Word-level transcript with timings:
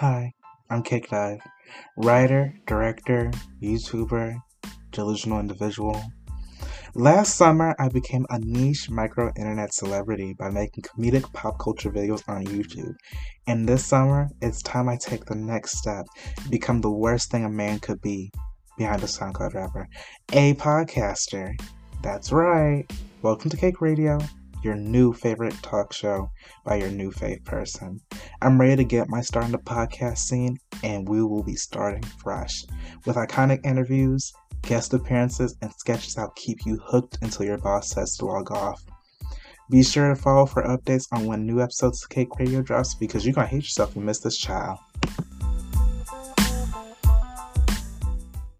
Hi, 0.00 0.34
I'm 0.68 0.82
CakeDive, 0.82 1.40
writer, 1.96 2.52
director, 2.66 3.30
YouTuber, 3.62 4.36
delusional 4.90 5.40
individual. 5.40 5.98
Last 6.94 7.36
summer, 7.36 7.74
I 7.78 7.88
became 7.88 8.26
a 8.28 8.38
niche 8.38 8.90
micro 8.90 9.32
internet 9.38 9.72
celebrity 9.72 10.34
by 10.38 10.50
making 10.50 10.84
comedic 10.84 11.32
pop 11.32 11.58
culture 11.58 11.90
videos 11.90 12.22
on 12.28 12.44
YouTube. 12.44 12.92
And 13.46 13.66
this 13.66 13.86
summer, 13.86 14.28
it's 14.42 14.60
time 14.60 14.90
I 14.90 14.98
take 14.98 15.24
the 15.24 15.34
next 15.34 15.78
step, 15.78 16.04
become 16.50 16.82
the 16.82 16.92
worst 16.92 17.30
thing 17.30 17.46
a 17.46 17.48
man 17.48 17.78
could 17.78 18.02
be 18.02 18.30
behind 18.76 19.02
a 19.02 19.06
SoundCloud 19.06 19.54
rapper, 19.54 19.88
a 20.34 20.52
podcaster. 20.56 21.58
That's 22.02 22.32
right. 22.32 22.84
Welcome 23.22 23.48
to 23.48 23.56
Cake 23.56 23.80
Radio 23.80 24.18
your 24.62 24.74
new 24.74 25.12
favorite 25.12 25.54
talk 25.62 25.92
show 25.92 26.30
by 26.64 26.76
your 26.76 26.90
new 26.90 27.10
fave 27.10 27.44
person. 27.44 28.00
I'm 28.42 28.60
ready 28.60 28.76
to 28.76 28.84
get 28.84 29.08
my 29.08 29.20
start 29.20 29.46
in 29.46 29.52
the 29.52 29.58
podcast 29.58 30.18
scene, 30.18 30.58
and 30.82 31.08
we 31.08 31.22
will 31.22 31.42
be 31.42 31.54
starting 31.54 32.02
fresh 32.02 32.64
with 33.04 33.16
iconic 33.16 33.64
interviews, 33.64 34.32
guest 34.62 34.94
appearances, 34.94 35.56
and 35.62 35.72
sketches 35.72 36.14
that'll 36.14 36.30
keep 36.32 36.66
you 36.66 36.78
hooked 36.84 37.18
until 37.22 37.46
your 37.46 37.58
boss 37.58 37.90
says 37.90 38.16
to 38.16 38.26
log 38.26 38.50
off. 38.50 38.82
Be 39.70 39.82
sure 39.82 40.08
to 40.08 40.16
follow 40.16 40.46
for 40.46 40.62
updates 40.62 41.06
on 41.12 41.26
when 41.26 41.44
new 41.44 41.60
episodes 41.60 42.02
of 42.02 42.08
Cake 42.08 42.38
Radio 42.38 42.62
drops 42.62 42.94
because 42.94 43.24
you're 43.24 43.34
gonna 43.34 43.48
hate 43.48 43.64
yourself 43.64 43.90
if 43.90 43.96
you 43.96 44.02
miss 44.02 44.20
this 44.20 44.38
child. 44.38 44.78